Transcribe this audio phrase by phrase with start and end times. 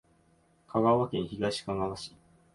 [0.67, 2.15] 香川県東かがわ市